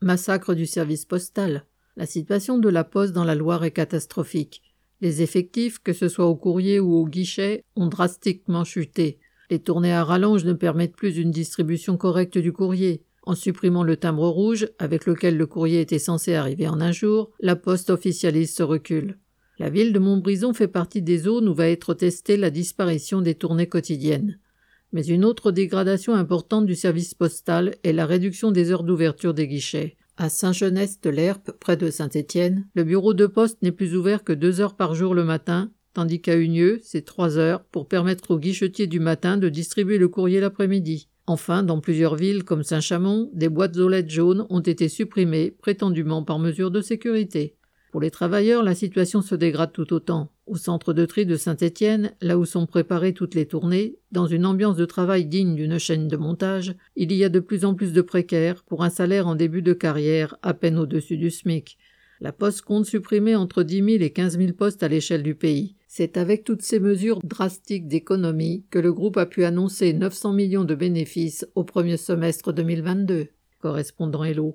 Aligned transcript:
Massacre 0.00 0.54
du 0.54 0.66
service 0.66 1.04
postal. 1.04 1.64
La 1.96 2.06
situation 2.06 2.58
de 2.58 2.68
la 2.68 2.84
poste 2.84 3.12
dans 3.12 3.24
la 3.24 3.34
Loire 3.34 3.64
est 3.64 3.70
catastrophique. 3.70 4.62
Les 5.00 5.22
effectifs, 5.22 5.78
que 5.78 5.92
ce 5.92 6.08
soit 6.08 6.26
au 6.26 6.36
courrier 6.36 6.80
ou 6.80 6.94
au 6.94 7.06
guichet, 7.06 7.64
ont 7.76 7.86
drastiquement 7.86 8.64
chuté. 8.64 9.18
Les 9.50 9.58
tournées 9.58 9.92
à 9.92 10.04
rallonge 10.04 10.44
ne 10.44 10.52
permettent 10.52 10.96
plus 10.96 11.16
une 11.16 11.30
distribution 11.30 11.96
correcte 11.96 12.38
du 12.38 12.52
courrier. 12.52 13.04
En 13.22 13.34
supprimant 13.34 13.82
le 13.82 13.96
timbre 13.96 14.28
rouge, 14.28 14.68
avec 14.78 15.06
lequel 15.06 15.36
le 15.36 15.46
courrier 15.46 15.80
était 15.80 15.98
censé 15.98 16.34
arriver 16.34 16.68
en 16.68 16.80
un 16.80 16.92
jour, 16.92 17.30
la 17.40 17.56
poste 17.56 17.90
officialiste 17.90 18.56
se 18.56 18.62
recule. 18.62 19.18
La 19.58 19.70
ville 19.70 19.92
de 19.92 19.98
Montbrison 19.98 20.54
fait 20.54 20.68
partie 20.68 21.02
des 21.02 21.18
zones 21.18 21.48
où 21.48 21.54
va 21.54 21.68
être 21.68 21.94
testée 21.94 22.36
la 22.36 22.50
disparition 22.50 23.20
des 23.20 23.34
tournées 23.34 23.68
quotidiennes. 23.68 24.38
Mais 24.92 25.06
une 25.06 25.24
autre 25.24 25.52
dégradation 25.52 26.14
importante 26.14 26.66
du 26.66 26.74
service 26.74 27.14
postal 27.14 27.74
est 27.84 27.92
la 27.92 28.06
réduction 28.06 28.50
des 28.50 28.72
heures 28.72 28.84
d'ouverture 28.84 29.34
des 29.34 29.46
guichets. 29.46 29.96
À 30.16 30.28
Saint-Genès-de-l'Herpe, 30.28 31.52
près 31.60 31.76
de 31.76 31.90
Saint-Étienne, 31.90 32.66
le 32.74 32.84
bureau 32.84 33.14
de 33.14 33.26
poste 33.26 33.62
n'est 33.62 33.70
plus 33.70 33.94
ouvert 33.94 34.24
que 34.24 34.32
deux 34.32 34.60
heures 34.60 34.76
par 34.76 34.94
jour 34.94 35.14
le 35.14 35.24
matin, 35.24 35.70
tandis 35.94 36.20
qu'à 36.20 36.36
Unieux, 36.36 36.80
c'est 36.82 37.04
trois 37.04 37.38
heures 37.38 37.62
pour 37.64 37.86
permettre 37.86 38.32
aux 38.32 38.38
guichetiers 38.38 38.86
du 38.86 38.98
matin 38.98 39.36
de 39.36 39.48
distribuer 39.48 39.98
le 39.98 40.08
courrier 40.08 40.40
l'après-midi. 40.40 41.08
Enfin, 41.26 41.62
dans 41.62 41.80
plusieurs 41.80 42.16
villes 42.16 42.42
comme 42.42 42.62
Saint-Chamond, 42.62 43.30
des 43.34 43.50
boîtes 43.50 43.76
aux 43.76 43.88
lettres 43.88 44.08
jaunes 44.08 44.46
ont 44.48 44.60
été 44.60 44.88
supprimées, 44.88 45.50
prétendument 45.50 46.24
par 46.24 46.38
mesure 46.38 46.70
de 46.70 46.80
sécurité. 46.80 47.57
Pour 47.90 48.00
les 48.02 48.10
travailleurs, 48.10 48.62
la 48.62 48.74
situation 48.74 49.22
se 49.22 49.34
dégrade 49.34 49.72
tout 49.72 49.92
autant. 49.94 50.30
Au 50.46 50.56
centre 50.56 50.92
de 50.92 51.06
tri 51.06 51.24
de 51.24 51.36
Saint-Étienne, 51.36 52.12
là 52.20 52.38
où 52.38 52.44
sont 52.44 52.66
préparées 52.66 53.14
toutes 53.14 53.34
les 53.34 53.46
tournées, 53.46 53.96
dans 54.12 54.26
une 54.26 54.44
ambiance 54.44 54.76
de 54.76 54.84
travail 54.84 55.24
digne 55.24 55.54
d'une 55.54 55.78
chaîne 55.78 56.08
de 56.08 56.16
montage, 56.16 56.74
il 56.96 57.12
y 57.12 57.24
a 57.24 57.30
de 57.30 57.40
plus 57.40 57.64
en 57.64 57.74
plus 57.74 57.92
de 57.92 58.02
précaires 58.02 58.62
pour 58.64 58.84
un 58.84 58.90
salaire 58.90 59.26
en 59.26 59.34
début 59.34 59.62
de 59.62 59.72
carrière 59.72 60.36
à 60.42 60.52
peine 60.52 60.78
au-dessus 60.78 61.16
du 61.16 61.30
SMIC. 61.30 61.78
La 62.20 62.32
Poste 62.32 62.62
compte 62.62 62.84
supprimer 62.84 63.36
entre 63.36 63.62
10 63.62 63.76
000 63.76 63.88
et 64.02 64.10
15 64.10 64.38
000 64.38 64.52
postes 64.52 64.82
à 64.82 64.88
l'échelle 64.88 65.22
du 65.22 65.34
pays. 65.34 65.76
C'est 65.86 66.16
avec 66.16 66.44
toutes 66.44 66.62
ces 66.62 66.80
mesures 66.80 67.20
drastiques 67.22 67.86
d'économie 67.86 68.64
que 68.70 68.78
le 68.78 68.92
groupe 68.92 69.16
a 69.16 69.26
pu 69.26 69.44
annoncer 69.44 69.92
900 69.92 70.32
millions 70.32 70.64
de 70.64 70.74
bénéfices 70.74 71.46
au 71.54 71.64
premier 71.64 71.96
semestre 71.96 72.52
2022. 72.52 73.28
Correspondant 73.60 74.24
Hello. 74.24 74.46